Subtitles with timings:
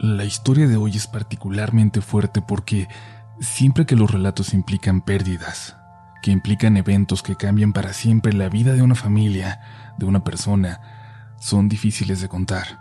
[0.00, 2.86] La historia de hoy es particularmente fuerte porque
[3.40, 5.76] siempre que los relatos implican pérdidas,
[6.22, 9.60] que implican eventos que cambian para siempre la vida de una familia,
[9.98, 12.78] de una persona, son difíciles de contar,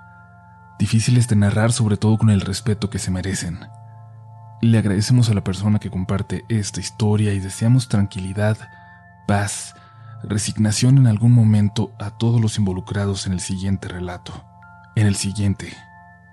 [0.78, 3.62] difíciles de narrar sobre todo con el respeto que se merecen.
[4.62, 8.60] Le agradecemos a la persona que comparte esta historia y deseamos tranquilidad,
[9.26, 9.74] paz,
[10.22, 14.46] resignación en algún momento a todos los involucrados en el siguiente relato,
[14.96, 15.76] en el siguiente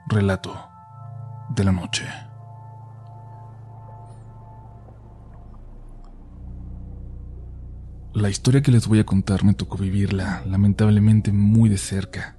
[0.06, 0.73] relato
[1.50, 2.04] de la noche.
[8.14, 12.36] La historia que les voy a contar me tocó vivirla, lamentablemente, muy de cerca.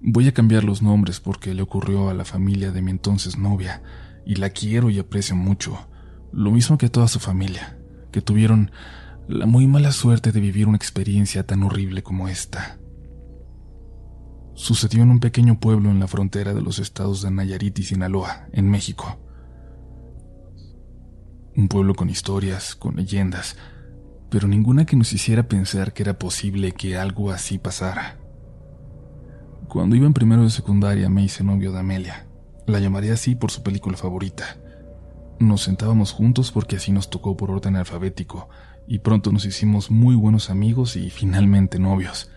[0.00, 3.82] Voy a cambiar los nombres porque le ocurrió a la familia de mi entonces novia,
[4.24, 5.86] y la quiero y aprecio mucho,
[6.32, 7.78] lo mismo que a toda su familia,
[8.10, 8.70] que tuvieron
[9.28, 12.78] la muy mala suerte de vivir una experiencia tan horrible como esta.
[14.56, 18.48] Sucedió en un pequeño pueblo en la frontera de los estados de Nayarit y Sinaloa,
[18.52, 19.18] en México.
[21.54, 23.58] Un pueblo con historias, con leyendas,
[24.30, 28.18] pero ninguna que nos hiciera pensar que era posible que algo así pasara.
[29.68, 32.26] Cuando iba en primero de secundaria me hice novio de Amelia.
[32.66, 34.56] La llamaré así por su película favorita.
[35.38, 38.48] Nos sentábamos juntos porque así nos tocó por orden alfabético,
[38.88, 42.30] y pronto nos hicimos muy buenos amigos y finalmente novios.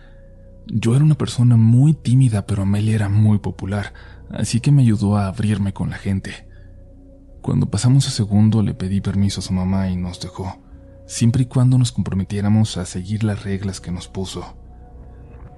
[0.72, 3.92] Yo era una persona muy tímida, pero Amelia era muy popular,
[4.30, 6.46] así que me ayudó a abrirme con la gente.
[7.42, 10.62] Cuando pasamos a segundo le pedí permiso a su mamá y nos dejó,
[11.06, 14.56] siempre y cuando nos comprometiéramos a seguir las reglas que nos puso.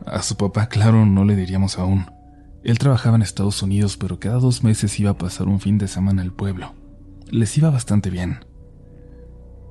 [0.06, 2.06] A su papá, claro, no le diríamos aún.
[2.64, 5.88] Él trabajaba en Estados Unidos, pero cada dos meses iba a pasar un fin de
[5.88, 6.72] semana al pueblo.
[7.30, 8.46] Les iba bastante bien.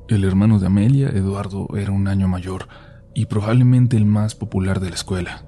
[0.08, 2.67] El hermano de Amelia, Eduardo, era un año mayor,
[3.14, 5.44] y probablemente el más popular de la escuela.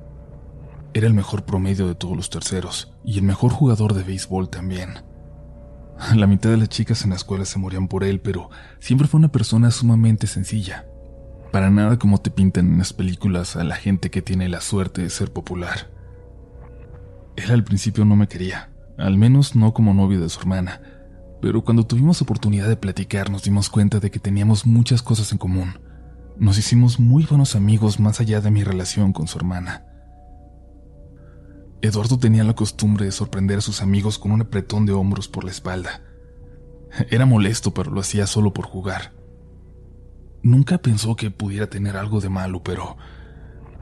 [0.93, 4.89] Era el mejor promedio de todos los terceros y el mejor jugador de béisbol también.
[6.15, 9.19] La mitad de las chicas en la escuela se morían por él, pero siempre fue
[9.19, 10.85] una persona sumamente sencilla.
[11.51, 15.03] Para nada como te pintan en las películas a la gente que tiene la suerte
[15.03, 15.91] de ser popular.
[17.35, 20.81] Él al principio no me quería, al menos no como novio de su hermana,
[21.41, 25.37] pero cuando tuvimos oportunidad de platicar nos dimos cuenta de que teníamos muchas cosas en
[25.37, 25.73] común
[26.37, 29.85] nos hicimos muy buenos amigos más allá de mi relación con su hermana.
[31.81, 35.43] Eduardo tenía la costumbre de sorprender a sus amigos con un apretón de hombros por
[35.43, 36.01] la espalda.
[37.09, 39.13] Era molesto, pero lo hacía solo por jugar.
[40.41, 42.97] Nunca pensó que pudiera tener algo de malo, pero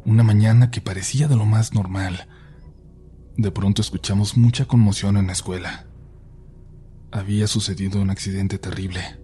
[0.06, 2.28] una mañana que parecía de lo más normal,
[3.38, 5.86] de pronto escuchamos mucha conmoción en la escuela.
[7.12, 9.21] Había sucedido un accidente terrible.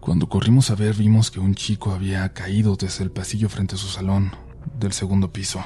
[0.00, 3.78] Cuando corrimos a ver vimos que un chico había caído desde el pasillo frente a
[3.78, 4.32] su salón,
[4.78, 5.62] del segundo piso.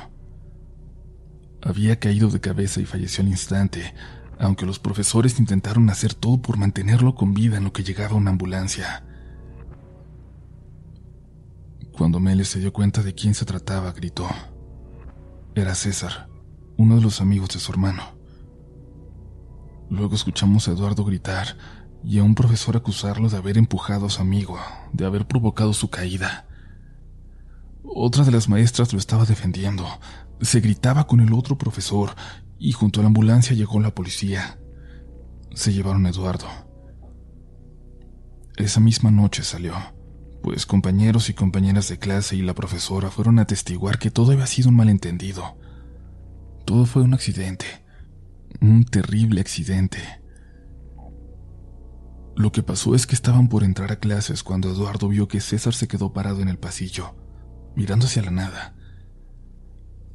[1.62, 3.94] Había caído de cabeza y falleció al instante,
[4.38, 8.30] aunque los profesores intentaron hacer todo por mantenerlo con vida en lo que llegaba una
[8.30, 9.04] ambulancia.
[11.92, 14.28] Cuando Mele se dio cuenta de quién se trataba, gritó.
[15.54, 16.28] Era César,
[16.76, 18.02] uno de los amigos de su hermano.
[19.90, 21.56] Luego escuchamos a Eduardo gritar
[22.04, 24.58] y a un profesor acusarlo de haber empujado a su amigo,
[24.92, 26.46] de haber provocado su caída.
[27.82, 29.86] Otra de las maestras lo estaba defendiendo.
[30.40, 32.14] Se gritaba con el otro profesor
[32.58, 34.58] y junto a la ambulancia llegó la policía.
[35.54, 36.46] Se llevaron a Eduardo.
[38.56, 39.74] Esa misma noche salió,
[40.42, 44.46] pues compañeros y compañeras de clase y la profesora fueron a atestiguar que todo había
[44.46, 45.56] sido un malentendido.
[46.64, 47.66] Todo fue un accidente,
[48.60, 50.23] un terrible accidente.
[52.36, 55.74] Lo que pasó es que estaban por entrar a clases cuando Eduardo vio que César
[55.74, 57.14] se quedó parado en el pasillo,
[57.76, 58.74] mirando hacia la nada.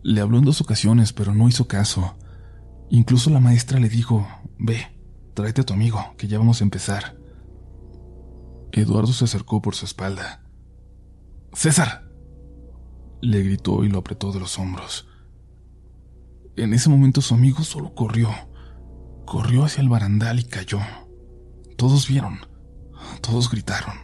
[0.03, 2.17] Le habló en dos ocasiones, pero no hizo caso.
[2.89, 4.87] Incluso la maestra le dijo, ve,
[5.33, 7.17] tráete a tu amigo, que ya vamos a empezar.
[8.71, 10.43] Eduardo se acercó por su espalda.
[11.53, 12.09] César.
[13.21, 15.07] Le gritó y lo apretó de los hombros.
[16.55, 18.29] En ese momento su amigo solo corrió.
[19.25, 20.79] Corrió hacia el barandal y cayó.
[21.79, 22.39] Todos vieron,
[23.21, 23.95] todos gritaron.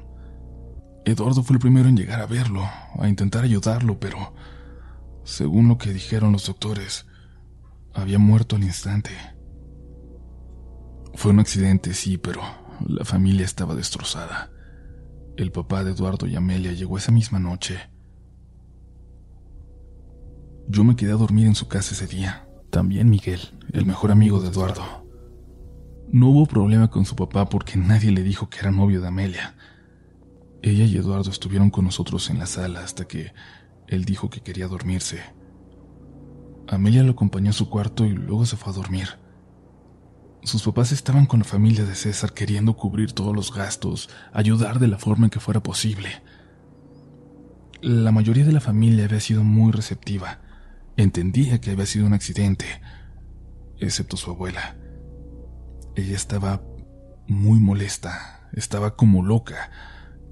[1.03, 2.63] Eduardo fue el primero en llegar a verlo,
[2.97, 4.33] a intentar ayudarlo, pero,
[5.25, 7.05] según lo que dijeron los doctores,
[7.93, 9.11] había muerto al instante.
[11.15, 12.39] Fue un accidente, sí, pero
[12.87, 14.51] la familia estaba destrozada.
[15.35, 17.77] El papá de Eduardo y Amelia llegó esa misma noche.
[20.69, 22.47] Yo me quedé a dormir en su casa ese día.
[22.69, 23.41] También Miguel,
[23.73, 25.04] el mejor amigo de Eduardo.
[26.11, 29.55] No hubo problema con su papá porque nadie le dijo que era novio de Amelia.
[30.61, 33.33] Ella y Eduardo estuvieron con nosotros en la sala hasta que
[33.87, 35.21] él dijo que quería dormirse.
[36.67, 39.09] Amelia lo acompañó a su cuarto y luego se fue a dormir.
[40.43, 44.87] Sus papás estaban con la familia de César queriendo cubrir todos los gastos, ayudar de
[44.87, 46.09] la forma en que fuera posible.
[47.81, 50.41] La mayoría de la familia había sido muy receptiva.
[50.97, 52.65] Entendía que había sido un accidente,
[53.79, 54.75] excepto su abuela.
[55.95, 56.61] Ella estaba
[57.27, 59.71] muy molesta, estaba como loca.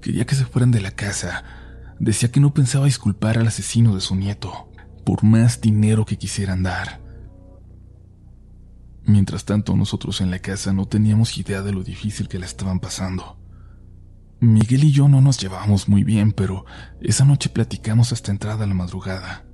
[0.02, 1.44] Quería que se fueran de la casa.
[1.98, 4.70] Decía que no pensaba disculpar al asesino de su nieto,
[5.04, 7.00] por más dinero que quisieran dar.
[9.06, 12.80] Mientras tanto, nosotros en la casa no teníamos idea de lo difícil que la estaban
[12.80, 13.38] pasando.
[14.40, 16.66] Miguel y yo no nos llevábamos muy bien, pero
[17.00, 19.44] esa noche platicamos hasta entrada a la madrugada.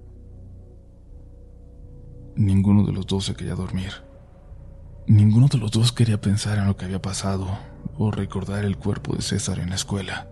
[2.37, 4.10] Ninguno de los dos se quería dormir.
[5.07, 7.59] Ninguno de los dos quería pensar en lo que había pasado
[7.99, 10.29] o recordar el cuerpo de César en la escuela.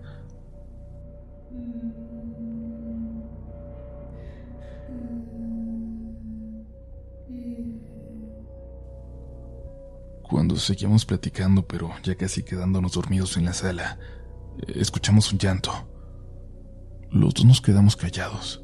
[10.23, 13.99] Cuando seguíamos platicando, pero ya casi quedándonos dormidos en la sala,
[14.69, 15.73] escuchamos un llanto.
[17.11, 18.63] Los dos nos quedamos callados.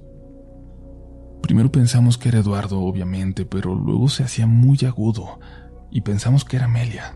[1.42, 5.38] Primero pensamos que era Eduardo, obviamente, pero luego se hacía muy agudo
[5.94, 7.14] y pensamos que era Amelia.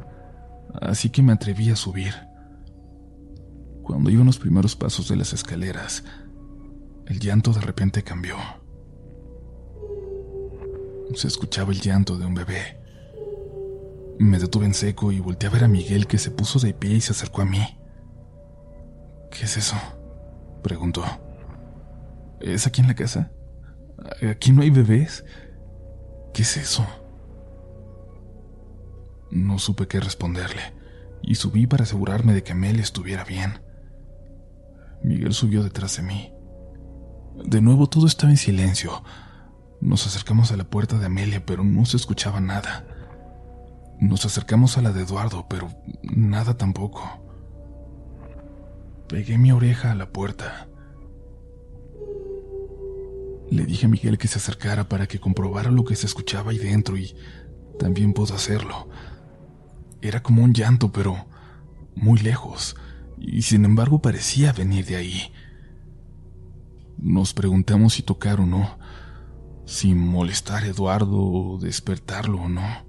[0.81, 2.15] Así que me atreví a subir.
[3.83, 6.05] Cuando iba los primeros pasos de las escaleras,
[7.07, 8.37] el llanto de repente cambió.
[11.15, 12.81] Se escuchaba el llanto de un bebé.
[14.21, 16.95] Me detuve en seco y volteé a ver a Miguel que se puso de pie
[16.95, 17.81] y se acercó a mí.
[19.33, 19.77] ¿Qué es eso?
[20.63, 21.03] preguntó.
[22.41, 23.33] ¿Es aquí en la casa?
[24.31, 25.25] ¿Aquí no hay bebés?
[26.33, 26.87] ¿Qué es eso?
[29.31, 30.79] No supe qué responderle
[31.23, 33.61] y subí para asegurarme de que Amelia estuviera bien.
[35.03, 36.33] Miguel subió detrás de mí.
[37.45, 39.03] De nuevo todo estaba en silencio.
[39.81, 42.87] Nos acercamos a la puerta de Amelia, pero no se escuchaba nada.
[44.01, 45.69] Nos acercamos a la de Eduardo, pero
[46.03, 47.03] nada tampoco.
[49.09, 50.69] Pegué mi oreja a la puerta.
[53.51, 56.59] Le dije a Miguel que se acercara para que comprobara lo que se escuchaba ahí
[56.59, 57.17] dentro y
[57.79, 58.89] también pudo hacerlo.
[60.03, 61.27] Era como un llanto, pero
[61.95, 62.77] muy lejos,
[63.19, 65.33] y sin embargo parecía venir de ahí.
[66.99, 68.79] Nos preguntamos si tocar o no,
[69.67, 72.89] si molestar a Eduardo o despertarlo o no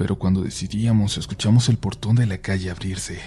[0.00, 3.20] pero cuando decidíamos escuchamos el portón de la calle abrirse.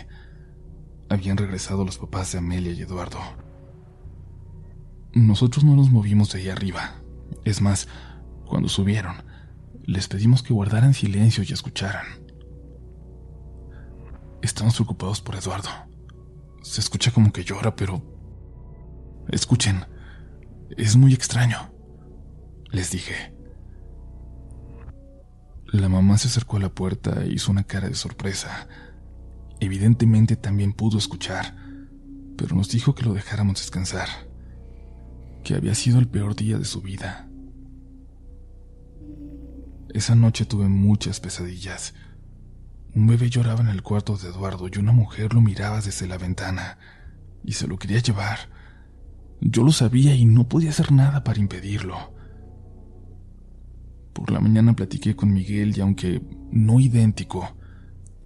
[1.08, 3.20] Habían regresado los papás de Amelia y Eduardo.
[5.14, 6.96] Nosotros no nos movimos de ahí arriba.
[7.46, 7.88] Es más,
[8.48, 9.18] cuando subieron,
[9.84, 12.23] les pedimos que guardaran silencio y escucharan.
[14.44, 15.70] Estamos preocupados por Eduardo.
[16.64, 18.04] Se escucha como que llora, pero...
[19.30, 19.86] Escuchen,
[20.76, 21.72] es muy extraño,
[22.70, 23.34] les dije.
[25.68, 28.68] La mamá se acercó a la puerta e hizo una cara de sorpresa.
[29.62, 31.56] Evidentemente también pudo escuchar,
[32.38, 34.10] pero nos dijo que lo dejáramos descansar,
[35.46, 37.30] que había sido el peor día de su vida.
[39.94, 41.94] Esa noche tuve muchas pesadillas.
[42.96, 46.18] Un bebé lloraba en el cuarto de Eduardo y una mujer lo miraba desde la
[46.18, 46.78] ventana
[47.44, 48.50] y se lo quería llevar.
[49.42, 52.14] Yo lo sabía y no podía hacer nada para impedirlo.
[54.14, 56.22] Por la mañana platiqué con Miguel y aunque
[56.52, 57.58] no idéntico,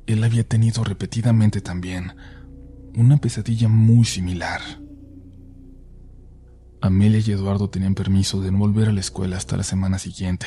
[0.06, 2.14] él había tenido repetidamente también
[2.96, 4.62] una pesadilla muy similar.
[6.82, 10.46] Amelia y Eduardo tenían permiso de no volver a la escuela hasta la semana siguiente,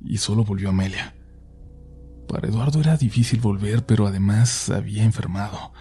[0.00, 1.14] y solo volvió Amelia.
[2.28, 5.72] Para Eduardo era difícil volver, pero además había enfermado.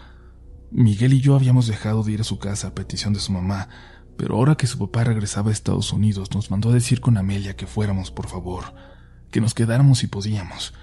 [0.71, 3.69] Miguel y yo habíamos dejado de ir a su casa a petición de su mamá,
[4.17, 7.55] pero ahora que su papá regresaba a Estados Unidos, nos mandó a decir con Amelia
[7.55, 8.73] que fuéramos, por favor,
[9.31, 10.73] que nos quedáramos si podíamos.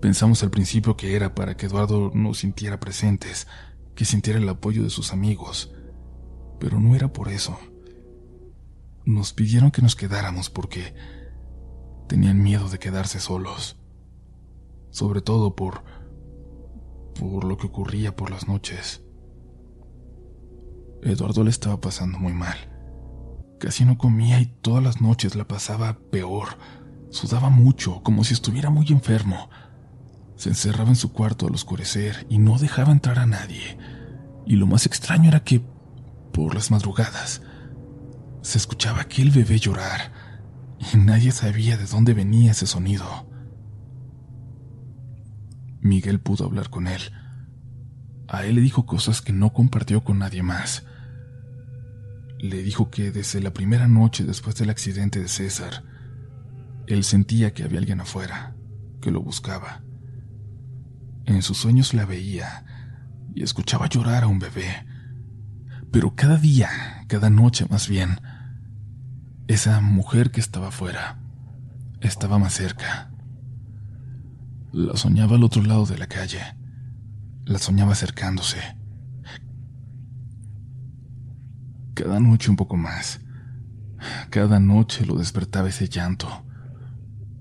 [0.00, 3.46] Pensamos al principio que era para que Eduardo nos sintiera presentes,
[3.94, 5.72] que sintiera el apoyo de sus amigos,
[6.58, 7.58] pero no era por eso.
[9.04, 10.94] Nos pidieron que nos quedáramos porque
[12.08, 13.76] tenían miedo de quedarse solos,
[14.92, 15.82] sobre todo por
[17.18, 19.02] por lo que ocurría por las noches.
[21.02, 22.56] Eduardo le estaba pasando muy mal.
[23.58, 26.48] Casi no comía y todas las noches la pasaba peor.
[27.10, 29.50] Sudaba mucho, como si estuviera muy enfermo.
[30.36, 33.78] Se encerraba en su cuarto al oscurecer y no dejaba entrar a nadie.
[34.46, 35.62] Y lo más extraño era que,
[36.32, 37.42] por las madrugadas,
[38.40, 40.12] se escuchaba aquel bebé llorar
[40.92, 43.31] y nadie sabía de dónde venía ese sonido.
[45.82, 47.02] Miguel pudo hablar con él.
[48.28, 50.84] A él le dijo cosas que no compartió con nadie más
[52.42, 55.84] le dijo que desde la primera noche después del accidente de César,
[56.88, 58.56] él sentía que había alguien afuera,
[59.00, 59.82] que lo buscaba.
[61.24, 62.64] En sus sueños la veía
[63.32, 64.84] y escuchaba llorar a un bebé.
[65.92, 68.20] Pero cada día, cada noche más bien,
[69.46, 71.20] esa mujer que estaba afuera
[72.00, 73.11] estaba más cerca.
[74.72, 76.40] La soñaba al otro lado de la calle.
[77.44, 78.56] La soñaba acercándose.
[81.92, 83.20] Cada noche un poco más.
[84.30, 86.26] Cada noche lo despertaba ese llanto.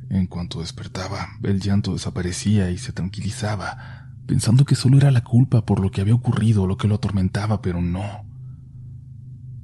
[0.09, 5.65] En cuanto despertaba, el llanto desaparecía y se tranquilizaba, pensando que solo era la culpa
[5.65, 8.25] por lo que había ocurrido, lo que lo atormentaba, pero no.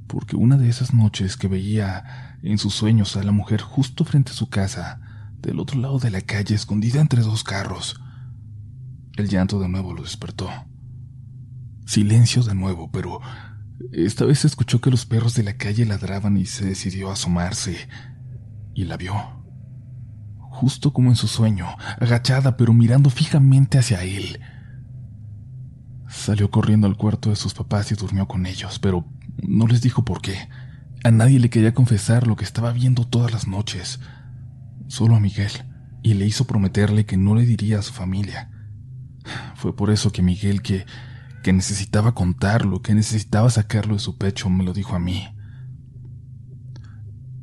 [0.06, 4.30] Porque una de esas noches que veía en sus sueños a la mujer justo frente
[4.32, 5.02] a su casa,
[5.40, 8.00] del otro lado de la calle, escondida entre dos carros,
[9.16, 10.48] el llanto de nuevo lo despertó.
[11.86, 13.20] Silencio de nuevo, pero
[13.92, 17.88] esta vez escuchó que los perros de la calle ladraban y se decidió a asomarse.
[18.74, 19.14] Y la vio.
[20.38, 21.66] Justo como en su sueño,
[21.98, 24.40] agachada pero mirando fijamente hacia él.
[26.08, 29.04] Salió corriendo al cuarto de sus papás y durmió con ellos, pero
[29.42, 30.48] no les dijo por qué.
[31.04, 34.00] A nadie le quería confesar lo que estaba viendo todas las noches.
[34.88, 35.52] Solo a Miguel,
[36.02, 38.50] y le hizo prometerle que no le diría a su familia.
[39.54, 40.84] Fue por eso que Miguel, que
[41.42, 45.28] que necesitaba contarlo, que necesitaba sacarlo de su pecho, me lo dijo a mí.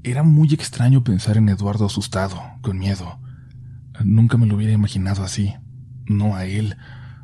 [0.04, 3.20] Era muy extraño pensar en Eduardo asustado, con miedo.
[4.04, 5.56] Nunca me lo hubiera imaginado así,
[6.06, 6.78] no a él.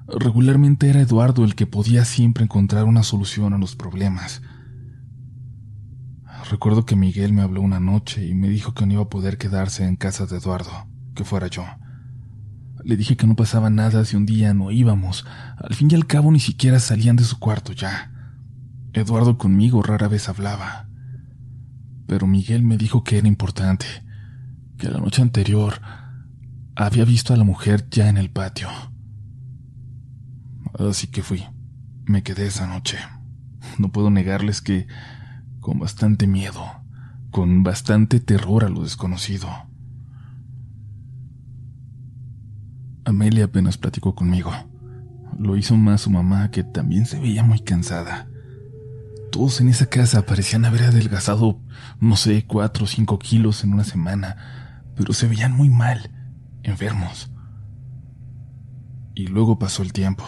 [0.07, 4.41] Regularmente era Eduardo el que podía siempre encontrar una solución a los problemas.
[6.49, 9.37] Recuerdo que Miguel me habló una noche y me dijo que no iba a poder
[9.37, 11.65] quedarse en casa de Eduardo, que fuera yo.
[12.83, 15.25] Le dije que no pasaba nada si un día no íbamos.
[15.57, 18.11] Al fin y al cabo ni siquiera salían de su cuarto ya.
[18.93, 20.87] Eduardo conmigo rara vez hablaba.
[22.07, 23.85] Pero Miguel me dijo que era importante,
[24.77, 25.79] que la noche anterior
[26.75, 28.69] había visto a la mujer ya en el patio.
[30.77, 31.45] Así que fui.
[32.05, 32.97] Me quedé esa noche.
[33.77, 34.87] No puedo negarles que
[35.61, 36.65] con bastante miedo,
[37.29, 39.47] con bastante terror a lo desconocido.
[43.05, 44.51] Amelia apenas platicó conmigo.
[45.37, 48.27] Lo hizo más su mamá, que también se veía muy cansada.
[49.31, 51.61] Todos en esa casa parecían haber adelgazado,
[51.99, 56.11] no sé, cuatro o cinco kilos en una semana, pero se veían muy mal,
[56.63, 57.31] enfermos.
[59.13, 60.25] Y luego pasó el tiempo.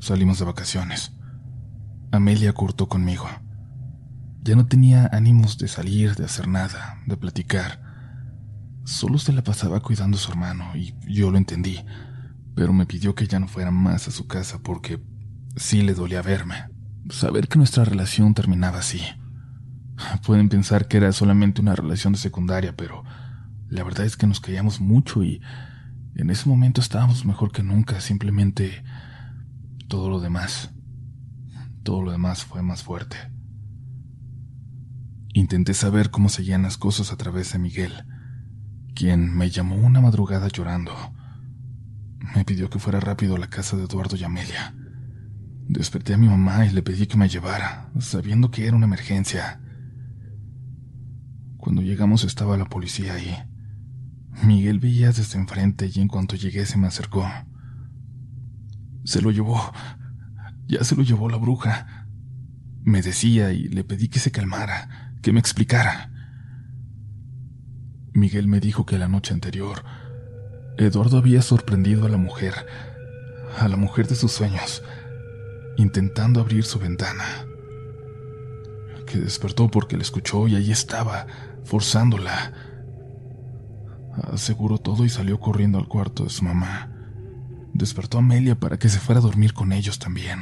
[0.00, 1.12] Salimos de vacaciones.
[2.10, 3.26] Amelia cortó conmigo.
[4.42, 7.80] Ya no tenía ánimos de salir, de hacer nada, de platicar.
[8.84, 11.78] Solo se la pasaba cuidando a su hermano, y yo lo entendí
[12.54, 15.02] pero me pidió que ya no fuera más a su casa porque
[15.56, 16.68] sí le dolía verme,
[17.10, 19.00] saber que nuestra relación terminaba así.
[20.26, 23.04] Pueden pensar que era solamente una relación de secundaria, pero
[23.68, 25.40] la verdad es que nos queríamos mucho y
[26.14, 28.84] en ese momento estábamos mejor que nunca, simplemente
[29.88, 30.72] todo lo demás,
[31.82, 33.16] todo lo demás fue más fuerte.
[35.34, 38.04] Intenté saber cómo seguían las cosas a través de Miguel,
[38.94, 40.92] quien me llamó una madrugada llorando.
[42.34, 44.74] Me pidió que fuera rápido a la casa de Eduardo y Amelia.
[45.68, 49.58] Desperté a mi mamá y le pedí que me llevara, sabiendo que era una emergencia.
[51.56, 53.34] Cuando llegamos estaba la policía ahí.
[54.44, 57.26] Miguel veía desde enfrente y en cuanto llegué se me acercó.
[59.04, 59.72] Se lo llevó.
[60.66, 62.06] Ya se lo llevó la bruja.
[62.82, 66.10] Me decía y le pedí que se calmara, que me explicara.
[68.12, 69.82] Miguel me dijo que la noche anterior
[70.78, 72.54] Eduardo había sorprendido a la mujer,
[73.58, 74.82] a la mujer de sus sueños,
[75.76, 77.24] intentando abrir su ventana.
[79.06, 81.26] Que despertó porque la escuchó y allí estaba,
[81.64, 82.52] forzándola.
[84.32, 86.90] Aseguró todo y salió corriendo al cuarto de su mamá.
[87.74, 90.40] Despertó a Amelia para que se fuera a dormir con ellos también.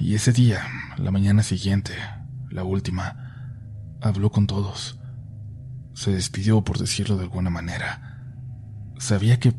[0.00, 0.62] Y ese día,
[0.98, 1.92] la mañana siguiente,
[2.50, 4.98] la última, habló con todos
[5.98, 8.22] se despidió, por decirlo de alguna manera.
[8.98, 9.52] Sabía que,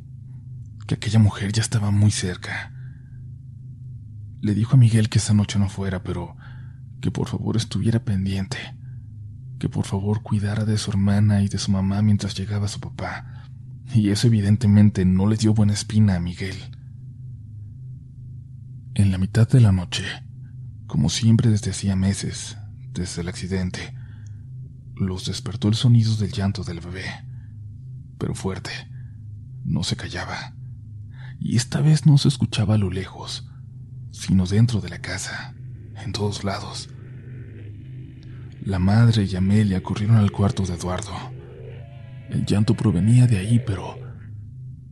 [0.87, 2.73] que aquella mujer ya estaba muy cerca.
[4.39, 6.37] Le dijo a Miguel que esa noche no fuera, pero
[7.01, 8.57] que por favor estuviera pendiente,
[9.59, 13.43] que por favor cuidara de su hermana y de su mamá mientras llegaba su papá.
[13.93, 16.55] Y eso evidentemente no le dio buena espina a Miguel.
[18.93, 20.05] En la mitad de la noche,
[20.89, 22.57] como siempre desde hacía meses,
[22.93, 23.93] desde el accidente,
[24.95, 27.05] los despertó el sonido del llanto del bebé,
[28.17, 28.71] pero fuerte.
[29.63, 30.55] No se callaba.
[31.39, 33.47] Y esta vez no se escuchaba a lo lejos,
[34.09, 35.53] sino dentro de la casa,
[36.03, 36.89] en todos lados.
[38.61, 41.13] La madre y Amelia corrieron al cuarto de Eduardo.
[42.31, 43.95] El llanto provenía de ahí, pero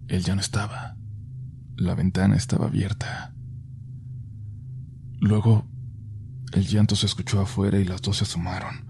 [0.08, 0.96] él ya no estaba.
[1.75, 3.34] La ventana estaba abierta.
[5.20, 5.68] Luego,
[6.54, 8.88] el llanto se escuchó afuera y las dos se asomaron.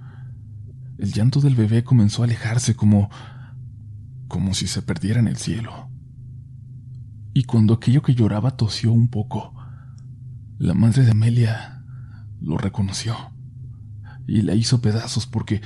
[0.98, 3.10] El llanto del bebé comenzó a alejarse como
[4.28, 5.90] como si se perdiera en el cielo.
[7.34, 9.54] Y cuando aquello que lloraba tosió un poco,
[10.58, 11.84] la madre de Amelia
[12.42, 13.16] lo reconoció
[14.28, 15.62] y la hizo pedazos porque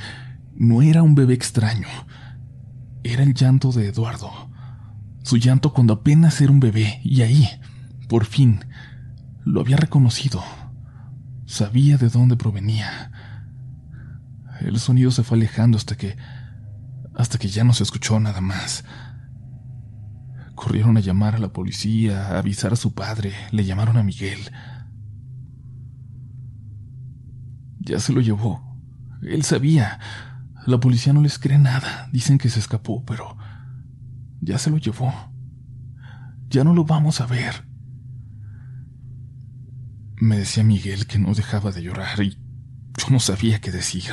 [0.55, 1.87] no era un bebé extraño,
[3.03, 4.29] era el llanto de Eduardo,
[5.23, 7.47] su llanto cuando apenas era un bebé y ahí,
[8.07, 8.65] por fin,
[9.43, 10.43] lo había reconocido,
[11.51, 13.11] sabía de dónde provenía.
[14.61, 16.17] El sonido se fue alejando hasta que
[17.15, 18.85] hasta que ya no se escuchó nada más.
[20.55, 24.39] Corrieron a llamar a la policía, a avisar a su padre, le llamaron a Miguel.
[27.79, 28.79] Ya se lo llevó.
[29.21, 29.99] Él sabía.
[30.65, 32.07] La policía no les cree nada.
[32.13, 33.35] Dicen que se escapó, pero
[34.39, 35.13] ya se lo llevó.
[36.47, 37.70] Ya no lo vamos a ver.
[40.21, 42.37] Me decía Miguel que no dejaba de llorar y
[42.95, 44.11] yo no sabía qué decir.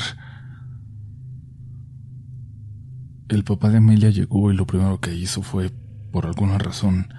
[3.28, 5.68] El papá de Amelia llegó y lo primero que hizo fue,
[6.10, 7.12] por alguna razón,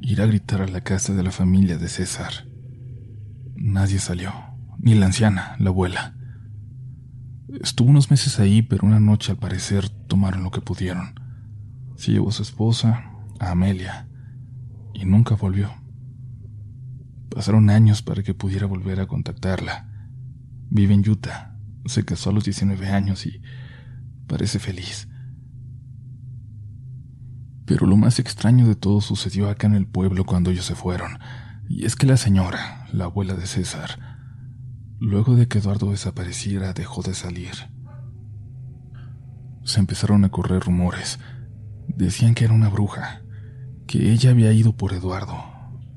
[0.00, 2.48] ir a gritar a la casa de la familia de César.
[3.56, 4.32] Nadie salió,
[4.78, 6.16] ni la anciana, la abuela.
[7.60, 11.20] Estuvo unos meses ahí, pero una noche al parecer tomaron lo que pudieron.
[11.96, 13.04] Se llevó a su esposa,
[13.38, 14.08] a Amelia,
[14.94, 15.83] y nunca volvió.
[17.34, 19.88] Pasaron años para que pudiera volver a contactarla.
[20.70, 23.42] Vive en Utah, se casó a los 19 años y
[24.28, 25.08] parece feliz.
[27.66, 31.18] Pero lo más extraño de todo sucedió acá en el pueblo cuando ellos se fueron,
[31.68, 33.98] y es que la señora, la abuela de César,
[35.00, 37.54] luego de que Eduardo desapareciera, dejó de salir.
[39.64, 41.18] Se empezaron a correr rumores.
[41.88, 43.22] Decían que era una bruja,
[43.88, 45.53] que ella había ido por Eduardo,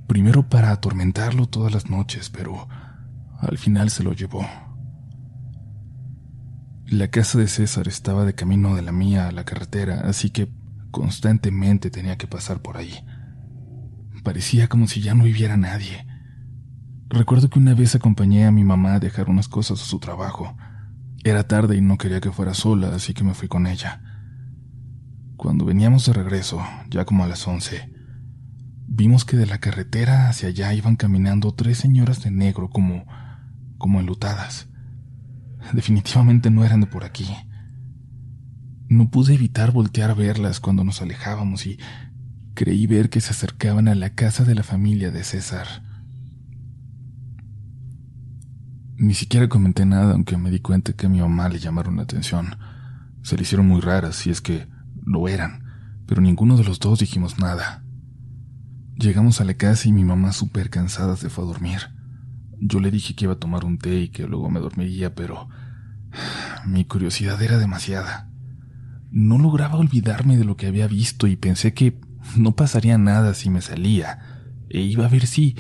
[0.08, 2.68] primero para atormentarlo todas las noches, pero
[3.40, 4.46] al final se lo llevó.
[6.86, 10.50] La casa de César estaba de camino de la mía a la carretera, así que
[10.92, 12.94] Constantemente tenía que pasar por ahí.
[14.24, 16.08] Parecía como si ya no viviera nadie.
[17.10, 20.58] Recuerdo que una vez acompañé a mi mamá a dejar unas cosas a su trabajo.
[21.24, 24.02] Era tarde y no quería que fuera sola, así que me fui con ella.
[25.36, 27.94] Cuando veníamos de regreso, ya como a las once,
[28.98, 33.06] vimos que de la carretera hacia allá iban caminando tres señoras de negro como
[33.78, 34.68] como enlutadas.
[35.72, 37.28] Definitivamente no eran de por aquí.
[38.90, 41.78] No pude evitar voltear a verlas cuando nos alejábamos y
[42.56, 45.68] creí ver que se acercaban a la casa de la familia de César.
[48.96, 52.04] Ni siquiera comenté nada, aunque me di cuenta que a mi mamá le llamaron la
[52.04, 52.58] atención.
[53.22, 54.68] Se le hicieron muy raras, si es que
[55.04, 55.64] lo eran,
[56.08, 57.84] pero ninguno de los dos dijimos nada.
[58.98, 61.82] Llegamos a la casa y mi mamá súper cansada se fue a dormir.
[62.60, 65.50] Yo le dije que iba a tomar un té y que luego me dormiría, pero
[66.66, 68.32] mi curiosidad era demasiada.
[69.12, 72.02] No lograba olvidarme de lo que había visto y pensé que
[72.36, 74.20] no pasaría nada si me salía,
[74.68, 75.56] e iba a ver si,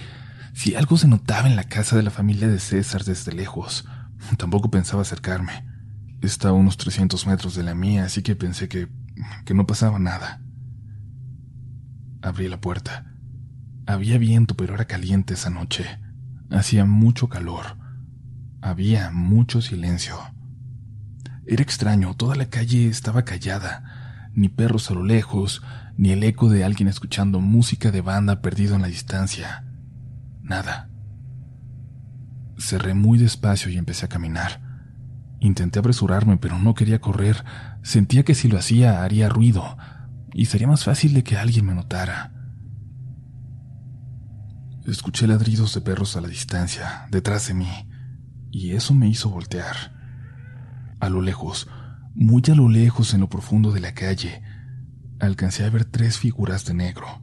[0.55, 3.85] si algo se notaba en la casa de la familia de César desde lejos.
[4.37, 5.63] Tampoco pensaba acercarme.
[6.23, 8.87] Estaba a unos 300 metros de la mía, así que pensé que,
[9.45, 10.41] que no pasaba nada.
[12.23, 13.13] Abrí la puerta.
[13.87, 15.85] Había viento, pero era caliente esa noche.
[16.51, 17.77] Hacía mucho calor.
[18.61, 20.17] Había mucho silencio.
[21.45, 25.63] Era extraño, toda la calle estaba callada, ni perros a lo lejos,
[25.95, 29.63] ni el eco de alguien escuchando música de banda perdido en la distancia.
[30.41, 30.89] Nada.
[32.57, 34.61] Cerré muy despacio y empecé a caminar.
[35.39, 37.45] Intenté apresurarme, pero no quería correr.
[37.83, 39.77] Sentía que si lo hacía haría ruido,
[40.33, 42.36] y sería más fácil de que alguien me notara.
[44.87, 47.67] Escuché ladridos de perros a la distancia, detrás de mí,
[48.51, 49.75] y eso me hizo voltear.
[51.01, 51.67] A lo lejos,
[52.15, 54.41] muy a lo lejos en lo profundo de la calle,
[55.19, 57.21] alcancé a ver tres figuras de negro.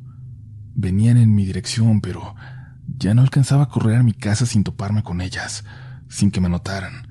[0.74, 2.34] Venían en mi dirección, pero
[2.98, 5.64] ya no alcanzaba a correr a mi casa sin toparme con ellas,
[6.10, 7.08] sin que me notaran.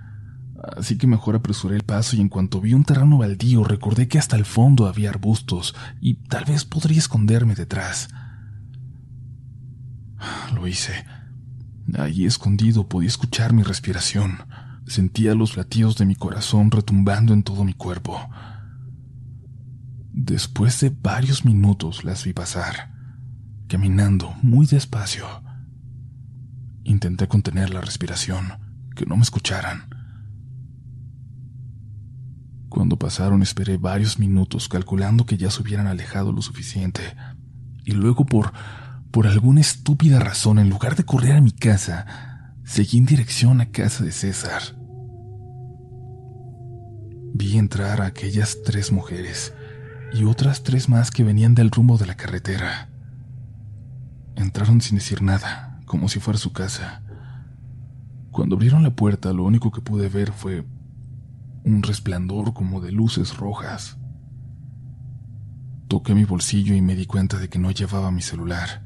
[0.77, 4.19] Así que mejor apresuré el paso y en cuanto vi un terreno baldío recordé que
[4.19, 8.09] hasta el fondo había arbustos y tal vez podría esconderme detrás.
[10.53, 11.05] Lo hice.
[11.97, 14.39] Allí escondido podía escuchar mi respiración.
[14.87, 18.19] Sentía los latidos de mi corazón retumbando en todo mi cuerpo.
[20.11, 22.91] Después de varios minutos las vi pasar,
[23.67, 25.25] caminando muy despacio.
[26.83, 28.53] Intenté contener la respiración,
[28.95, 29.89] que no me escucharan.
[32.69, 37.01] Cuando pasaron esperé varios minutos calculando que ya se hubieran alejado lo suficiente.
[37.85, 38.51] Y luego por
[39.13, 43.67] por alguna estúpida razón, en lugar de correr a mi casa, seguí en dirección a
[43.67, 44.63] casa de César.
[47.35, 49.53] Vi entrar a aquellas tres mujeres
[50.13, 52.89] y otras tres más que venían del rumbo de la carretera.
[54.35, 57.03] Entraron sin decir nada, como si fuera su casa.
[58.31, 60.65] Cuando abrieron la puerta, lo único que pude ver fue
[61.63, 63.95] un resplandor como de luces rojas.
[65.87, 68.82] Toqué mi bolsillo y me di cuenta de que no llevaba mi celular.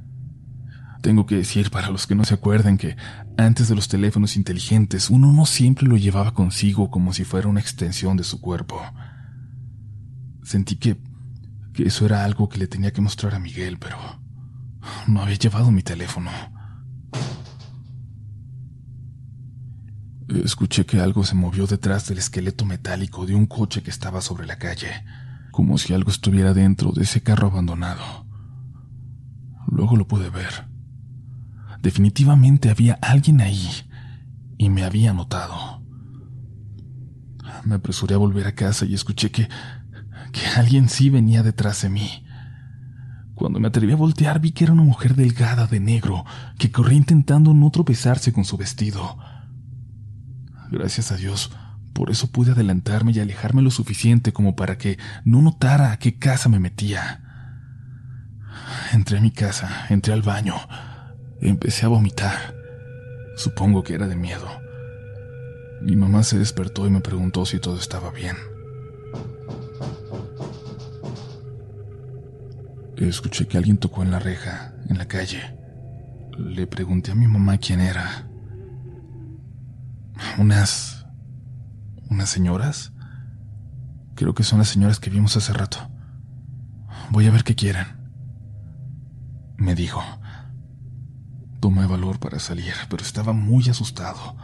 [1.08, 2.98] Tengo que decir para los que no se acuerdan que
[3.38, 7.62] antes de los teléfonos inteligentes uno no siempre lo llevaba consigo como si fuera una
[7.62, 8.82] extensión de su cuerpo.
[10.44, 10.98] Sentí que,
[11.74, 13.96] que eso era algo que le tenía que mostrar a Miguel, pero
[15.08, 16.30] no había llevado mi teléfono.
[20.44, 24.46] Escuché que algo se movió detrás del esqueleto metálico de un coche que estaba sobre
[24.46, 25.06] la calle,
[25.52, 28.26] como si algo estuviera dentro de ese carro abandonado.
[29.68, 30.67] Luego lo pude ver.
[31.82, 33.70] Definitivamente había alguien ahí
[34.58, 35.82] y me había notado.
[37.64, 39.48] Me apresuré a volver a casa y escuché que,
[40.32, 42.26] que alguien sí venía detrás de mí.
[43.36, 46.26] Cuando me atreví a voltear vi que era una mujer delgada de negro
[46.58, 49.18] que corría intentando no tropezarse con su vestido.
[50.72, 51.52] Gracias a Dios,
[51.94, 56.18] por eso pude adelantarme y alejarme lo suficiente como para que no notara a qué
[56.18, 57.22] casa me metía.
[58.92, 60.56] Entré a mi casa, entré al baño,
[61.42, 62.56] empecé a vomitar.
[63.36, 64.48] Supongo que era de miedo.
[65.82, 68.36] Mi mamá se despertó y me preguntó si todo estaba bien.
[72.98, 75.56] Escuché que alguien tocó en la reja, en la calle.
[76.38, 78.28] Le pregunté a mi mamá quién era.
[80.40, 81.06] Unas...
[82.10, 82.92] unas señoras.
[84.16, 85.78] Creo que son las señoras que vimos hace rato.
[87.12, 87.86] Voy a ver qué quieren.
[89.58, 90.02] Me dijo.
[91.68, 94.38] Tomé valor para salir, pero estaba muy asustado.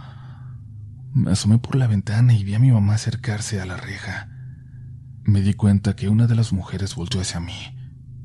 [1.14, 4.28] Me asomé por la ventana y vi a mi mamá acercarse a la reja.
[5.24, 7.56] Me di cuenta que una de las mujeres volteó hacia mí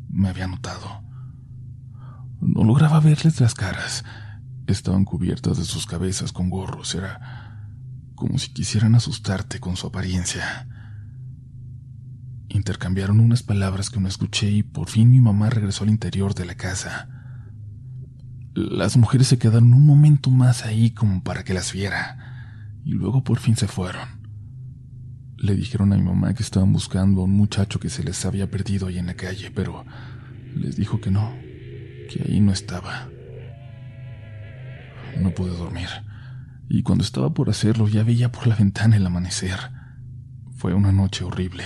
[0.09, 1.05] me había notado.
[2.41, 4.05] No lograba verles las caras.
[4.67, 6.93] Estaban cubiertas de sus cabezas con gorros.
[6.97, 7.71] Era
[8.17, 10.67] como si quisieran asustarte con su apariencia.
[12.49, 16.47] Intercambiaron unas palabras que no escuché y por fin mi mamá regresó al interior de
[16.47, 17.18] la casa.
[18.55, 23.23] Las mujeres se quedaron un momento más ahí como para que las viera, y luego
[23.23, 24.09] por fin se fueron.
[25.37, 28.51] Le dijeron a mi mamá que estaban buscando a un muchacho que se les había
[28.51, 29.85] perdido ahí en la calle, pero
[30.57, 31.33] les dijo que no,
[32.11, 33.09] que ahí no estaba.
[35.21, 35.89] No pude dormir,
[36.69, 39.59] y cuando estaba por hacerlo ya veía por la ventana el amanecer.
[40.57, 41.65] Fue una noche horrible.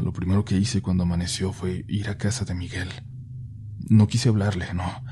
[0.00, 2.88] Lo primero que hice cuando amaneció fue ir a casa de Miguel.
[3.92, 5.04] No quise hablarle, no.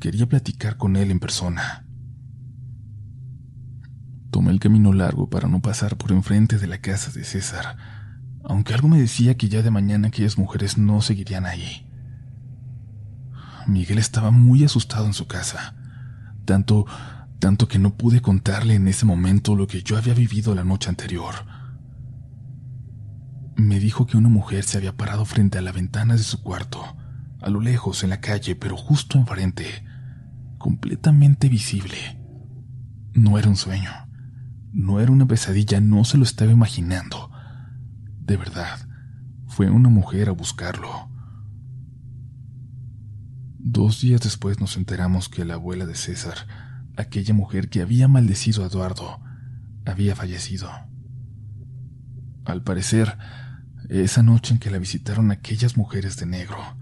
[0.00, 1.86] Quería platicar con él en persona.
[4.32, 7.76] Tomé el camino largo para no pasar por enfrente de la casa de César,
[8.42, 11.86] aunque algo me decía que ya de mañana aquellas mujeres no seguirían ahí.
[13.68, 15.76] Miguel estaba muy asustado en su casa,
[16.44, 16.86] tanto,
[17.38, 20.88] tanto que no pude contarle en ese momento lo que yo había vivido la noche
[20.88, 21.36] anterior.
[23.54, 26.97] Me dijo que una mujer se había parado frente a la ventana de su cuarto,
[27.40, 29.84] a lo lejos en la calle, pero justo enfrente,
[30.58, 31.96] completamente visible.
[33.14, 33.90] No era un sueño.
[34.72, 37.30] No era una pesadilla, no se lo estaba imaginando.
[38.20, 38.78] De verdad,
[39.46, 41.10] fue una mujer a buscarlo.
[43.58, 46.46] Dos días después nos enteramos que la abuela de César,
[46.96, 49.20] aquella mujer que había maldecido a Eduardo,
[49.84, 50.70] había fallecido.
[52.44, 53.18] Al parecer,
[53.88, 56.77] esa noche en que la visitaron aquellas mujeres de negro,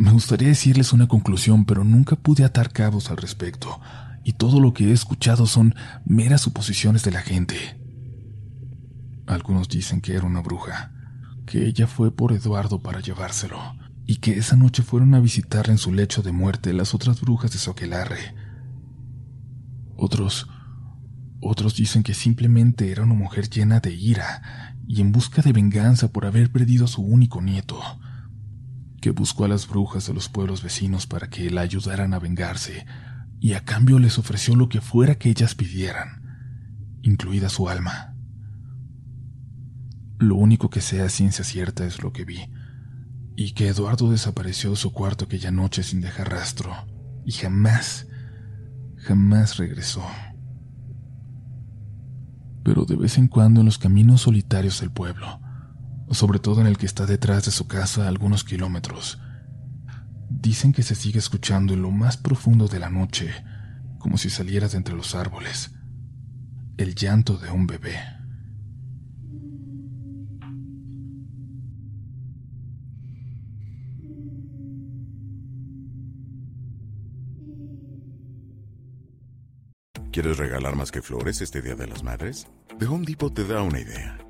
[0.00, 3.78] me gustaría decirles una conclusión, pero nunca pude atar cabos al respecto
[4.24, 5.74] y todo lo que he escuchado son
[6.06, 7.56] meras suposiciones de la gente.
[9.26, 10.94] Algunos dicen que era una bruja,
[11.44, 13.58] que ella fue por Eduardo para llevárselo,
[14.06, 17.52] y que esa noche fueron a visitarle en su lecho de muerte las otras brujas
[17.52, 18.34] de Soquelarre.
[19.98, 20.48] Otros,
[21.42, 26.10] otros dicen que simplemente era una mujer llena de ira y en busca de venganza
[26.10, 27.78] por haber perdido a su único nieto,
[29.00, 32.86] que buscó a las brujas de los pueblos vecinos para que la ayudaran a vengarse,
[33.40, 38.14] y a cambio les ofreció lo que fuera que ellas pidieran, incluida su alma.
[40.18, 42.50] Lo único que sea ciencia cierta es lo que vi,
[43.36, 46.74] y que Eduardo desapareció de su cuarto aquella noche sin dejar rastro,
[47.24, 48.06] y jamás,
[48.96, 50.04] jamás regresó.
[52.62, 55.40] pero de vez en cuando en los caminos solitarios del pueblo,
[56.14, 59.18] sobre todo en el que está detrás de su casa a algunos kilómetros.
[60.28, 63.32] Dicen que se sigue escuchando en lo más profundo de la noche,
[63.98, 65.72] como si saliera de entre los árboles,
[66.76, 67.98] el llanto de un bebé.
[80.12, 82.48] ¿Quieres regalar más que flores este Día de las Madres?
[82.80, 84.29] The Home Depot te da una idea.